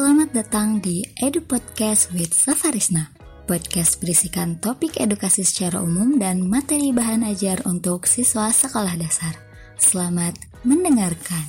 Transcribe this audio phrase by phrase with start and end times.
[0.00, 3.12] Selamat datang di Edu Podcast with Safarisna.
[3.44, 9.36] Podcast berisikan topik edukasi secara umum dan materi bahan ajar untuk siswa sekolah dasar.
[9.76, 11.44] Selamat mendengarkan.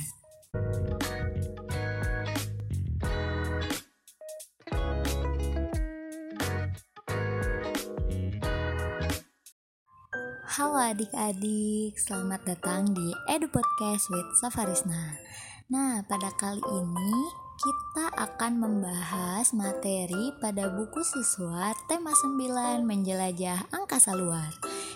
[10.52, 15.16] Halo adik-adik, selamat datang di Edu Podcast with Safarisna.
[15.72, 24.16] Nah, pada kali ini kita akan membahas materi pada buku siswa tema 9 menjelajah angkasa
[24.16, 24.48] luar.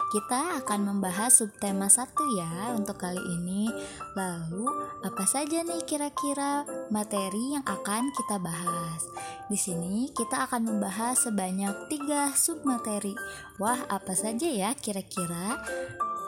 [0.08, 3.68] Kita akan membahas subtema 1 ya untuk kali ini.
[4.16, 4.64] Lalu,
[5.04, 9.04] apa saja nih kira-kira materi yang akan kita bahas?
[9.52, 13.12] Di sini kita akan membahas sebanyak 3 submateri.
[13.60, 15.60] Wah, apa saja ya kira-kira?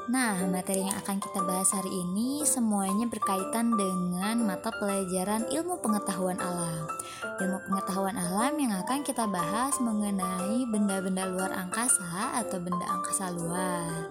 [0.08, 6.40] Nah, materi yang akan kita bahas hari ini semuanya berkaitan dengan mata pelajaran ilmu pengetahuan
[6.40, 6.88] alam.
[7.36, 14.08] Ilmu pengetahuan alam yang akan kita bahas mengenai benda-benda luar angkasa atau benda angkasa luar.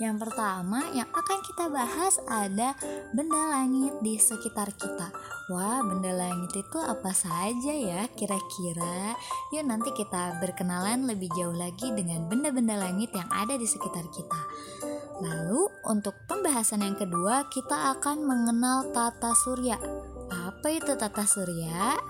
[0.00, 2.72] Yang pertama yang akan kita bahas ada
[3.12, 5.12] benda langit di sekitar kita.
[5.52, 9.12] Wah, benda langit itu apa saja ya kira-kira?
[9.52, 14.40] Yuk nanti kita berkenalan lebih jauh lagi dengan benda-benda langit yang ada di sekitar kita.
[15.20, 19.76] Lalu, untuk pembahasan yang kedua, kita akan mengenal tata surya.
[20.32, 22.00] Apa itu tata surya?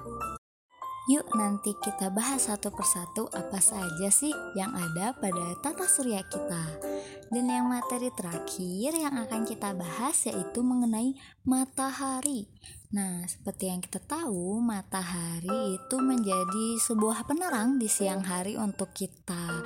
[1.10, 6.89] Yuk nanti kita bahas satu persatu apa saja sih yang ada pada tata surya kita.
[7.30, 11.14] Dan yang materi terakhir yang akan kita bahas yaitu mengenai
[11.46, 12.50] matahari.
[12.90, 19.62] Nah, seperti yang kita tahu, matahari itu menjadi sebuah penerang di siang hari untuk kita.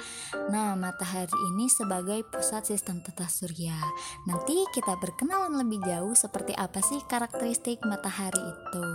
[0.53, 3.81] Nah, matahari ini sebagai pusat sistem tata surya.
[4.29, 8.87] Nanti kita berkenalan lebih jauh seperti apa sih karakteristik matahari itu.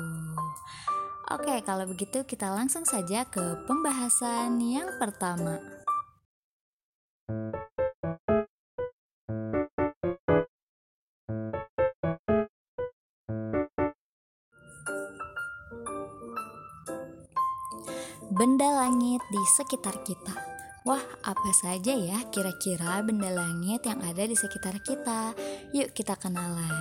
[1.33, 5.78] Oke, kalau begitu kita langsung saja ke pembahasan yang pertama.
[19.59, 20.31] Sekitar kita.
[20.87, 25.35] Wah, apa saja ya kira-kira benda langit yang ada di sekitar kita?
[25.75, 26.71] Yuk kita kenalan.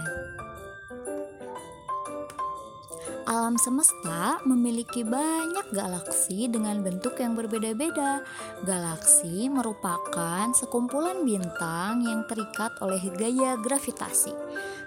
[3.28, 8.24] Alam semesta memiliki banyak galaksi dengan bentuk yang berbeda-beda.
[8.64, 14.32] Galaksi merupakan sekumpulan bintang yang terikat oleh gaya gravitasi.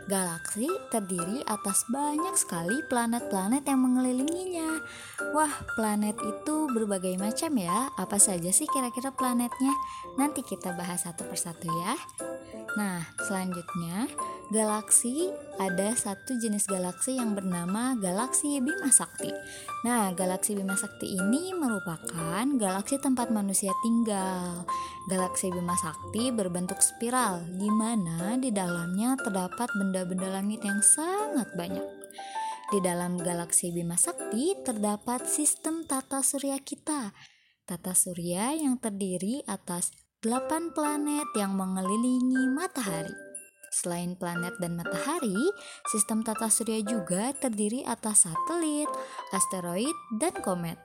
[0.10, 4.82] Galaksi terdiri atas banyak sekali planet-planet yang mengelilinginya.
[5.38, 7.94] Wah, planet itu berbagai macam ya.
[7.94, 9.78] Apa saja sih kira-kira planetnya?
[10.18, 11.94] Nanti kita bahas satu persatu ya.
[12.74, 14.10] Nah, selanjutnya
[14.52, 19.32] galaksi ada satu jenis galaksi yang bernama galaksi Bima Sakti.
[19.88, 24.68] Nah, galaksi Bima Sakti ini merupakan galaksi tempat manusia tinggal.
[25.08, 31.88] Galaksi Bima Sakti berbentuk spiral, di mana di dalamnya terdapat benda-benda langit yang sangat banyak.
[32.76, 37.16] Di dalam galaksi Bima Sakti terdapat sistem tata surya kita.
[37.64, 39.96] Tata surya yang terdiri atas
[40.28, 43.31] 8 planet yang mengelilingi matahari.
[43.72, 45.40] Selain planet dan matahari,
[45.88, 48.92] sistem tata surya juga terdiri atas satelit,
[49.32, 50.76] asteroid, dan komet.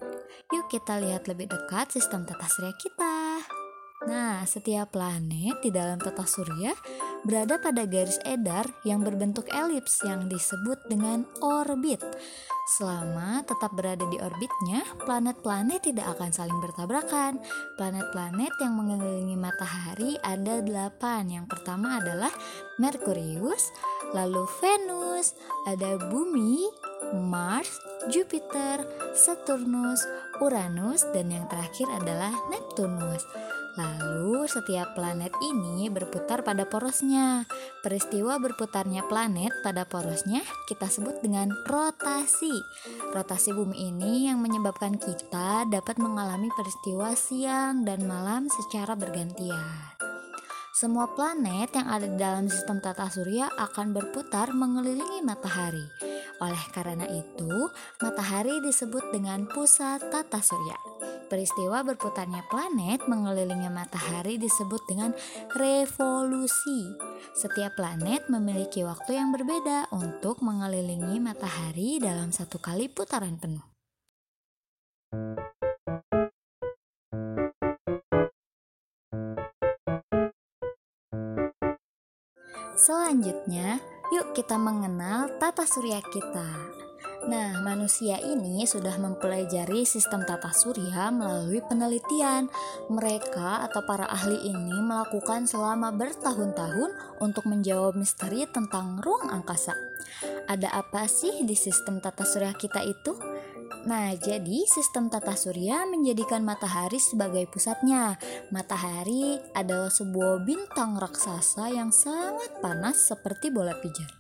[0.55, 3.26] Yuk kita lihat lebih dekat sistem tata surya kita.
[4.05, 6.77] Nah, setiap planet di dalam tata surya
[7.25, 12.05] berada pada garis edar yang berbentuk elips yang disebut dengan orbit.
[12.77, 17.41] Selama tetap berada di orbitnya, planet-planet tidak akan saling bertabrakan.
[17.81, 21.33] Planet-planet yang mengelilingi matahari ada delapan.
[21.33, 22.35] Yang pertama adalah
[22.77, 23.73] Merkurius,
[24.13, 25.33] lalu Venus,
[25.65, 26.69] ada Bumi,
[27.17, 27.73] Mars,
[28.13, 28.83] Jupiter,
[29.15, 30.03] Saturnus,
[30.43, 33.23] Uranus, dan yang terakhir adalah Neptunus.
[33.77, 37.45] Lalu, setiap planet ini berputar pada porosnya.
[37.85, 42.57] Peristiwa berputarnya planet pada porosnya kita sebut dengan rotasi.
[43.13, 49.97] Rotasi bumi ini yang menyebabkan kita dapat mengalami peristiwa siang dan malam secara bergantian.
[50.77, 55.85] Semua planet yang ada di dalam sistem tata surya akan berputar mengelilingi matahari.
[56.41, 57.73] Oleh karena itu,
[58.05, 60.77] matahari disebut dengan pusat tata surya.
[61.27, 65.11] Peristiwa berputarnya planet mengelilingi matahari disebut dengan
[65.59, 66.95] revolusi.
[67.35, 73.67] Setiap planet memiliki waktu yang berbeda untuk mengelilingi matahari dalam satu kali putaran penuh.
[82.79, 83.83] Selanjutnya,
[84.15, 86.86] yuk kita mengenal tata surya kita.
[87.27, 92.47] Nah, manusia ini sudah mempelajari sistem tata surya melalui penelitian.
[92.87, 99.75] Mereka atau para ahli ini melakukan selama bertahun-tahun untuk menjawab misteri tentang ruang angkasa.
[100.47, 103.19] Ada apa sih di sistem tata surya kita itu?
[103.91, 108.19] Nah, jadi sistem tata surya menjadikan matahari sebagai pusatnya.
[108.55, 114.11] Matahari adalah sebuah bintang raksasa yang sangat panas seperti bola pijar.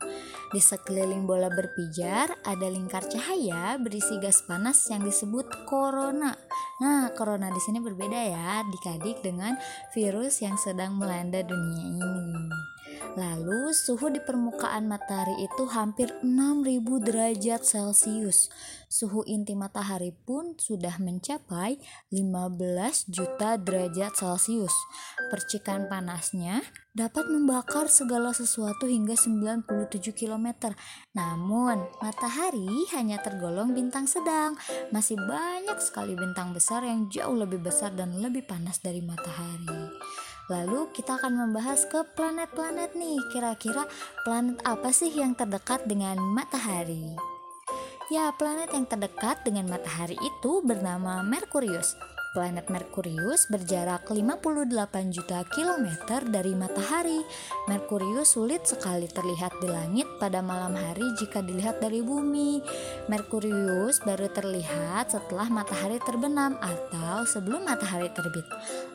[0.47, 6.39] Di sekeliling bola berpijar ada lingkar cahaya berisi gas panas yang disebut corona.
[6.79, 9.59] Nah, corona di sini berbeda ya, dikadik dengan
[9.91, 12.76] virus yang sedang melanda dunia ini.
[13.17, 18.53] Lalu suhu di permukaan matahari itu hampir 6000 derajat Celcius.
[18.93, 21.81] Suhu inti matahari pun sudah mencapai
[22.13, 24.77] 15 juta derajat Celcius.
[25.33, 26.61] Percikan panasnya
[26.93, 30.77] dapat membakar segala sesuatu hingga 97 km.
[31.17, 34.61] Namun, matahari hanya tergolong bintang sedang.
[34.93, 39.89] Masih banyak sekali bintang besar yang jauh lebih besar dan lebih panas dari matahari.
[40.47, 43.19] Lalu kita akan membahas ke planet-planet nih.
[43.35, 43.83] Kira-kira
[44.23, 47.19] planet apa sih yang terdekat dengan matahari?
[48.07, 51.99] Ya, planet yang terdekat dengan matahari itu bernama Merkurius.
[52.37, 54.69] Planet Merkurius berjarak 58
[55.09, 57.25] juta kilometer dari matahari.
[57.65, 62.61] Merkurius sulit sekali terlihat di langit pada malam hari jika dilihat dari bumi.
[63.09, 68.45] Merkurius baru terlihat setelah matahari terbenam atau sebelum matahari terbit.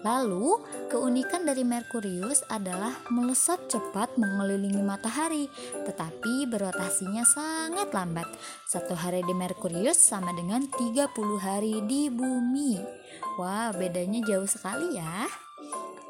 [0.06, 0.62] Lalu,
[0.94, 5.50] keunikan dari Merkurius adalah melesat cepat mengelilingi matahari,
[5.82, 8.30] tetapi berotasinya sangat lambat.
[8.70, 11.10] Satu hari di Merkurius sama dengan 30
[11.42, 13.01] hari di bumi.
[13.40, 15.28] Wah, bedanya jauh sekali ya.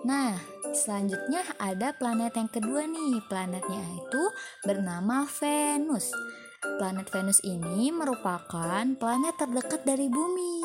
[0.02, 0.34] Nah,
[0.74, 3.22] selanjutnya ada planet yang kedua nih.
[3.30, 4.24] Planetnya itu
[4.66, 6.10] bernama Venus.
[6.62, 10.62] Planet Venus ini merupakan planet terdekat dari bumi.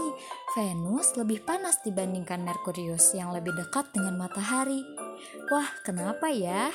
[0.53, 4.85] Venus lebih panas dibandingkan Merkurius yang lebih dekat dengan matahari.
[5.49, 6.69] Wah, kenapa ya?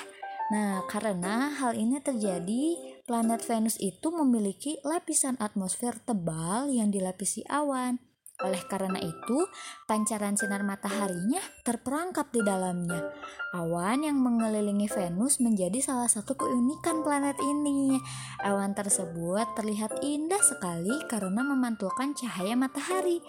[0.50, 8.02] Nah, karena hal ini terjadi, planet Venus itu memiliki lapisan atmosfer tebal yang dilapisi awan.
[8.42, 9.46] Oleh karena itu,
[9.86, 13.14] pancaran sinar mataharinya terperangkap di dalamnya.
[13.54, 18.02] Awan yang mengelilingi Venus menjadi salah satu keunikan planet ini.
[18.42, 23.22] Awan tersebut terlihat indah sekali karena memantulkan cahaya matahari.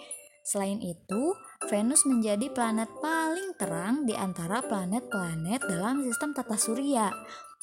[0.43, 1.23] Selain itu,
[1.71, 7.07] Venus menjadi planet paling terang di antara planet-planet dalam sistem tata surya.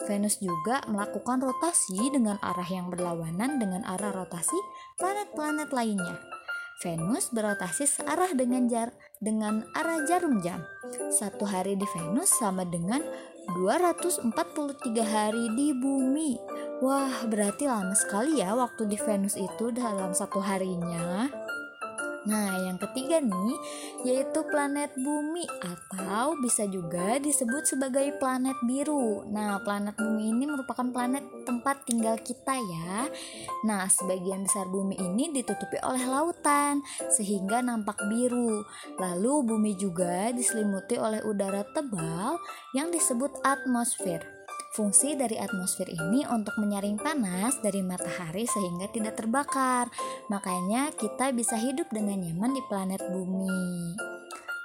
[0.08, 4.56] Venus juga melakukan rotasi dengan arah yang berlawanan dengan arah rotasi
[4.97, 6.39] planet-planet lainnya.
[6.80, 8.88] Venus berotasi searah dengan jar
[9.20, 10.64] dengan arah jarum jam.
[11.12, 13.04] Satu hari di Venus sama dengan
[13.52, 14.32] 243
[15.04, 16.40] hari di bumi.
[16.80, 21.28] Wah, berarti lama sekali ya waktu di Venus itu dalam satu harinya.
[22.28, 23.56] Nah, yang ketiga nih
[24.05, 29.25] yaitu planet bumi atau bisa juga disebut sebagai planet biru.
[29.28, 33.08] Nah, planet bumi ini merupakan planet tempat tinggal kita ya.
[33.64, 38.64] Nah, sebagian besar bumi ini ditutupi oleh lautan sehingga nampak biru.
[39.00, 42.37] Lalu bumi juga diselimuti oleh udara tebal
[42.76, 44.39] yang disebut atmosfer.
[44.70, 49.90] Fungsi dari atmosfer ini untuk menyaring panas dari matahari sehingga tidak terbakar.
[50.30, 53.98] Makanya kita bisa hidup dengan nyaman di planet bumi.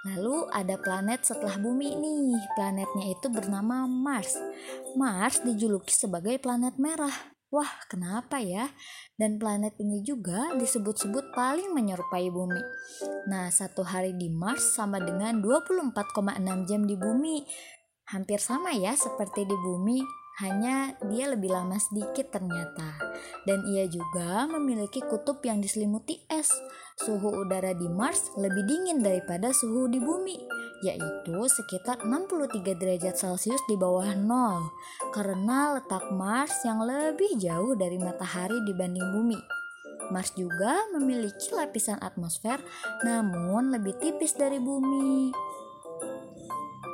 [0.06, 2.38] Lalu ada planet setelah bumi nih.
[2.54, 4.38] Planetnya itu bernama Mars.
[4.94, 7.34] Mars dijuluki sebagai planet merah.
[7.50, 8.70] Wah, kenapa ya?
[9.16, 12.62] Dan planet ini juga disebut-sebut paling menyerupai bumi.
[13.32, 17.48] Nah, satu hari di Mars sama dengan 24,6 jam di bumi
[18.10, 20.02] hampir sama ya seperti di bumi,
[20.36, 23.00] hanya dia lebih lama sedikit ternyata.
[23.48, 26.52] Dan ia juga memiliki kutub yang diselimuti es.
[27.00, 30.36] Suhu udara di Mars lebih dingin daripada suhu di bumi,
[30.84, 34.72] yaitu sekitar 63 derajat Celcius di bawah nol,
[35.12, 39.40] karena letak Mars yang lebih jauh dari matahari dibanding bumi.
[40.12, 42.62] Mars juga memiliki lapisan atmosfer,
[43.02, 45.34] namun lebih tipis dari bumi.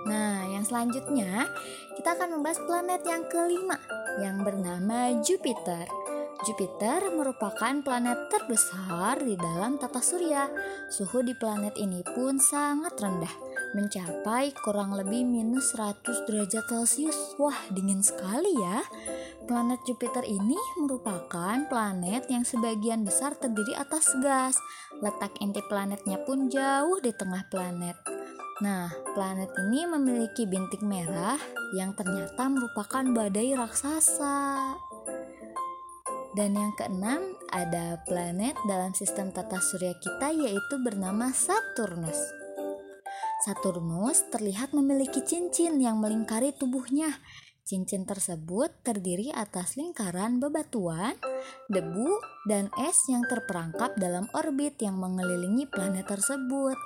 [0.06, 1.46] Nah, yang selanjutnya
[1.94, 3.78] kita akan membahas planet yang kelima
[4.18, 5.86] yang bernama Jupiter.
[6.42, 10.50] Jupiter merupakan planet terbesar di dalam tata surya.
[10.90, 13.30] Suhu di planet ini pun sangat rendah,
[13.78, 17.38] mencapai kurang lebih minus 100 derajat Celcius.
[17.38, 18.82] Wah, dingin sekali ya.
[19.46, 24.58] Planet Jupiter ini merupakan planet yang sebagian besar terdiri atas gas.
[24.98, 28.21] Letak inti planetnya pun jauh di tengah planet.
[28.62, 31.42] Nah, planet ini memiliki bintik merah
[31.74, 34.78] yang ternyata merupakan badai raksasa.
[36.38, 42.22] Dan yang keenam ada planet dalam sistem tata surya kita yaitu bernama Saturnus.
[43.42, 47.18] Saturnus terlihat memiliki cincin yang melingkari tubuhnya.
[47.62, 51.14] Cincin tersebut terdiri atas lingkaran bebatuan,
[51.70, 52.10] debu,
[52.50, 56.78] dan es yang terperangkap dalam orbit yang mengelilingi planet tersebut.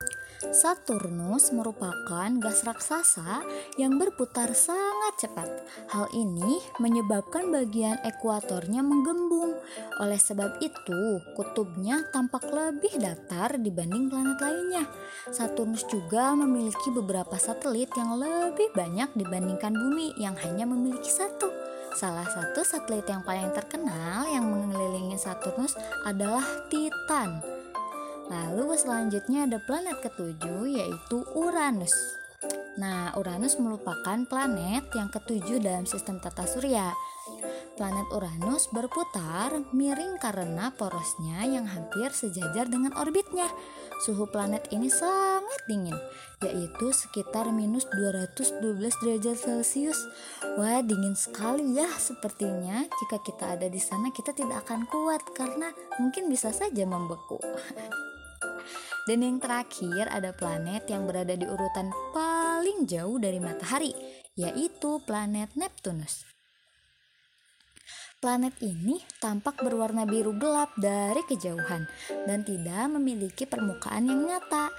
[0.51, 3.39] Saturnus merupakan gas raksasa
[3.79, 5.47] yang berputar sangat cepat.
[5.89, 9.55] Hal ini menyebabkan bagian ekuatornya menggembung.
[10.03, 14.83] Oleh sebab itu, kutubnya tampak lebih datar dibanding planet lainnya.
[15.31, 21.47] Saturnus juga memiliki beberapa satelit yang lebih banyak dibandingkan bumi yang hanya memiliki satu.
[21.95, 27.39] Salah satu satelit yang paling terkenal yang mengelilingi Saturnus adalah Titan.
[28.27, 31.93] Lalu selanjutnya ada planet ketujuh yaitu Uranus.
[32.75, 36.91] Nah, Uranus merupakan planet yang ketujuh dalam sistem tata surya.
[37.75, 43.51] Planet Uranus berputar miring karena porosnya yang hampir sejajar dengan orbitnya.
[43.99, 45.95] Suhu planet ini sangat dingin,
[46.39, 49.99] yaitu sekitar minus 212 derajat Celcius.
[50.55, 52.87] Wah, dingin sekali ya sepertinya.
[52.87, 55.67] Jika kita ada di sana, kita tidak akan kuat karena
[55.99, 57.43] mungkin bisa saja membeku.
[59.07, 63.91] Dan yang terakhir ada planet yang berada di urutan paling jauh dari matahari,
[64.39, 66.34] yaitu planet Neptunus.
[68.25, 71.85] Planet ini tampak berwarna biru gelap dari kejauhan
[72.25, 74.73] dan tidak memiliki permukaan yang nyata.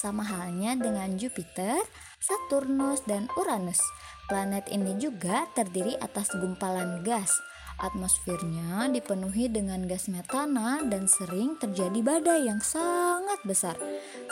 [0.00, 1.76] Sama halnya dengan Jupiter,
[2.16, 3.84] Saturnus, dan Uranus.
[4.32, 7.36] Planet ini juga terdiri atas gumpalan gas
[7.76, 13.76] Atmosfernya dipenuhi dengan gas metana dan sering terjadi badai yang sangat besar.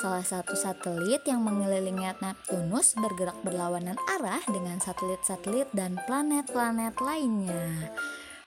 [0.00, 7.92] Salah satu satelit yang mengelilingi Neptunus bergerak berlawanan arah dengan satelit-satelit dan planet-planet lainnya.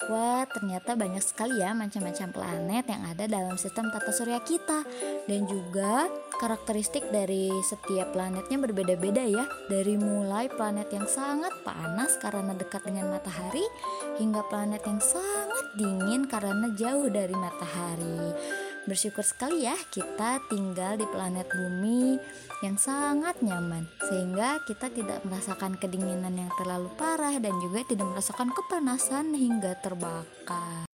[0.07, 4.87] Wah, ternyata banyak sekali ya macam-macam planet yang ada dalam sistem tata surya kita.
[5.27, 6.07] Dan juga
[6.39, 9.43] karakteristik dari setiap planetnya berbeda-beda ya.
[9.67, 13.67] Dari mulai planet yang sangat panas karena dekat dengan matahari
[14.15, 18.31] hingga planet yang sangat dingin karena jauh dari matahari.
[18.87, 22.15] Bersyukur sekali ya kita tinggal di planet bumi
[22.63, 28.47] yang sangat nyaman sehingga kita tidak merasakan kedinginan yang terlalu parah dan juga tidak merasakan
[28.55, 30.86] kepanasan hingga terbakar.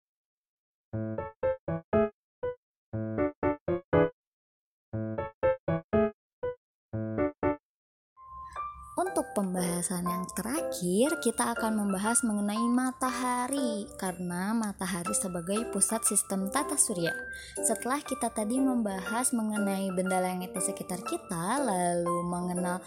[9.32, 17.16] Pembahasan yang terakhir, kita akan membahas mengenai matahari karena matahari sebagai pusat sistem tata surya.
[17.60, 22.84] Setelah kita tadi membahas mengenai benda langit di sekitar kita, lalu mengenal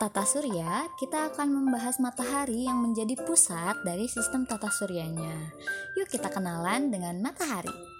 [0.00, 5.54] tata surya, kita akan membahas matahari yang menjadi pusat dari sistem tata suryanya.
[5.94, 7.91] Yuk kita kenalan dengan matahari.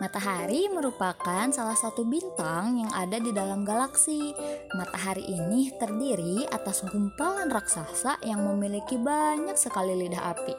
[0.00, 4.32] Matahari merupakan salah satu bintang yang ada di dalam galaksi.
[4.72, 10.54] Matahari ini terdiri atas gumpalan raksasa yang memiliki banyak sekali lidah api.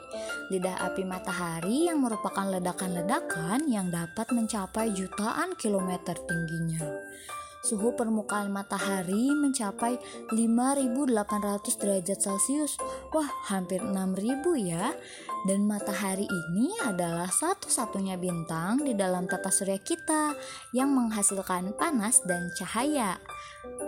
[0.54, 6.84] Lidah api matahari yang merupakan ledakan-ledakan yang dapat mencapai jutaan kilometer tingginya
[7.64, 9.96] suhu permukaan matahari mencapai
[10.28, 12.76] 5800 derajat Celcius.
[13.10, 14.92] Wah, hampir 6000 ya.
[15.48, 20.36] Dan matahari ini adalah satu-satunya bintang di dalam tata surya kita
[20.76, 23.16] yang menghasilkan panas dan cahaya.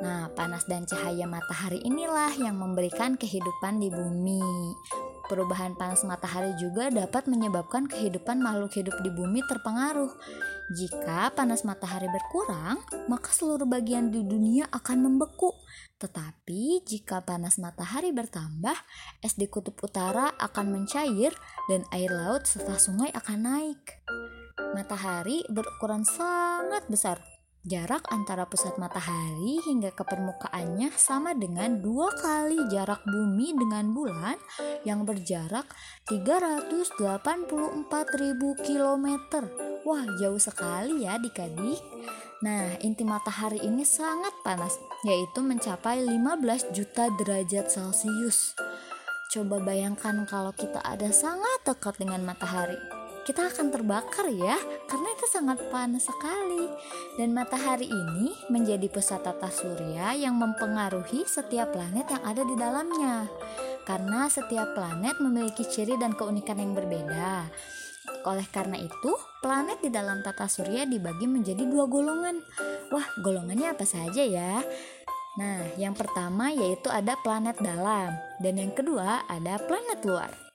[0.01, 4.45] Nah, panas dan cahaya matahari inilah yang memberikan kehidupan di bumi.
[5.27, 10.15] Perubahan panas matahari juga dapat menyebabkan kehidupan makhluk hidup di bumi terpengaruh.
[10.71, 12.79] Jika panas matahari berkurang,
[13.11, 15.51] maka seluruh bagian di dunia akan membeku.
[15.99, 18.79] Tetapi jika panas matahari bertambah,
[19.19, 21.35] es di kutub utara akan mencair
[21.67, 23.83] dan air laut serta sungai akan naik.
[24.79, 27.19] Matahari berukuran sangat besar,
[27.67, 34.39] Jarak antara pusat matahari hingga ke permukaannya sama dengan dua kali jarak bumi dengan bulan
[34.87, 35.67] yang berjarak
[36.07, 37.51] 384.000
[38.63, 39.07] km.
[39.83, 41.83] Wah, jauh sekali ya adik-adik.
[42.47, 48.55] Nah, inti matahari ini sangat panas, yaitu mencapai 15 juta derajat Celcius.
[49.35, 52.96] Coba bayangkan kalau kita ada sangat dekat dengan matahari
[53.27, 54.55] kita akan terbakar ya
[54.87, 56.71] karena itu sangat panas sekali
[57.19, 63.27] dan matahari ini menjadi pusat tata surya yang mempengaruhi setiap planet yang ada di dalamnya
[63.83, 67.51] karena setiap planet memiliki ciri dan keunikan yang berbeda
[68.27, 72.43] oleh karena itu, planet di dalam tata surya dibagi menjadi dua golongan.
[72.91, 74.63] Wah, golongannya apa saja ya?
[75.39, 80.46] Nah, yang pertama yaitu ada planet dalam, dan yang kedua ada planet luar.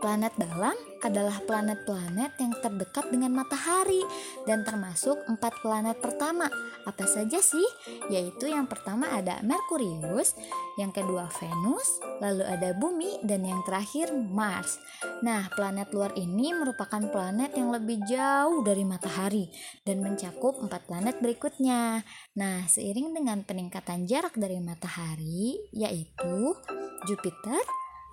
[0.00, 0.72] Planet dalam
[1.04, 4.00] adalah planet-planet yang terdekat dengan matahari
[4.48, 6.48] dan termasuk empat planet pertama.
[6.88, 7.64] Apa saja sih?
[8.08, 10.32] Yaitu yang pertama ada Merkurius,
[10.80, 14.80] yang kedua Venus, lalu ada Bumi, dan yang terakhir Mars.
[15.20, 19.52] Nah, planet luar ini merupakan planet yang lebih jauh dari matahari
[19.84, 22.00] dan mencakup empat planet berikutnya.
[22.40, 26.56] Nah, seiring dengan peningkatan jarak dari matahari, yaitu
[27.04, 27.60] Jupiter,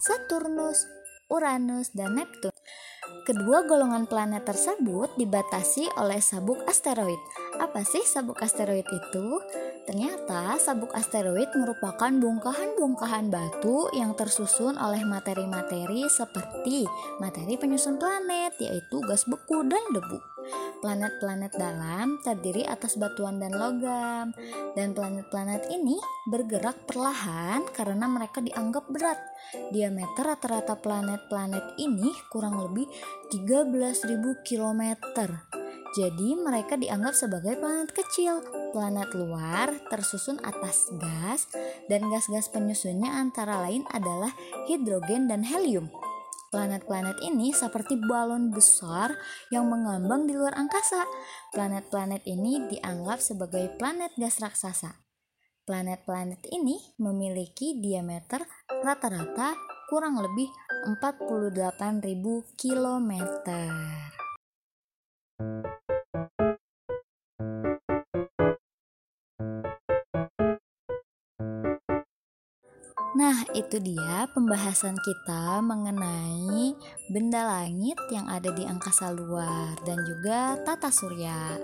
[0.03, 0.96] Saturnus,
[1.27, 2.55] Uranus, dan Neptune.
[3.27, 7.19] Kedua golongan planet tersebut dibatasi oleh sabuk asteroid.
[7.59, 9.27] Apa sih sabuk asteroid itu?
[9.83, 16.87] Ternyata sabuk asteroid merupakan bongkahan-bongkahan batu yang tersusun oleh materi-materi seperti
[17.19, 20.36] materi penyusun planet, yaitu gas beku dan debu.
[20.77, 24.29] Planet-planet dalam terdiri atas batuan dan logam,
[24.77, 25.97] dan planet-planet ini
[26.29, 29.17] bergerak perlahan karena mereka dianggap berat.
[29.73, 32.85] Diameter rata-rata planet-planet ini kurang lebih
[33.33, 34.81] 13.000 km.
[35.97, 38.43] Jadi mereka dianggap sebagai planet kecil.
[38.69, 41.49] Planet luar tersusun atas gas
[41.89, 44.29] dan gas-gas penyusunnya antara lain adalah
[44.69, 45.89] hidrogen dan helium.
[46.47, 49.11] Planet-planet ini seperti balon besar
[49.51, 51.03] yang mengambang di luar angkasa.
[51.51, 55.03] Planet-planet ini dianggap sebagai planet gas raksasa.
[55.67, 58.47] Planet-planet ini memiliki diameter
[58.79, 59.59] rata-rata
[59.91, 60.47] kurang lebih
[60.87, 61.99] 48.000
[62.55, 63.11] km.
[73.57, 76.77] Itu dia pembahasan kita mengenai
[77.09, 81.57] benda langit yang ada di angkasa luar dan juga tata surya.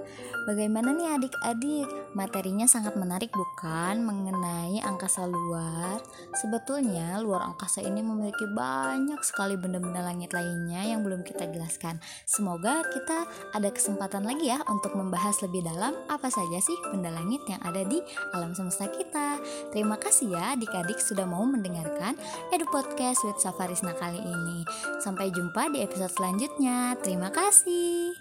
[0.50, 1.88] Bagaimana nih adik-adik?
[2.17, 6.01] Materinya sangat menarik bukan mengenai angkasa luar?
[6.33, 12.01] Sebetulnya luar angkasa ini memiliki banyak sekali benda-benda langit lainnya yang belum kita jelaskan.
[12.25, 17.45] Semoga kita ada kesempatan lagi ya untuk membahas lebih dalam apa saja sih benda langit
[17.45, 18.01] yang ada di
[18.34, 19.38] alam semesta kita.
[19.69, 21.45] Terima kasih ya adik-adik sudah mau
[21.84, 22.15] mendengarkan
[22.56, 24.63] Edu Podcast with Safarisna kali ini.
[25.04, 26.96] Sampai jumpa di episode selanjutnya.
[27.04, 28.15] Terima kasih.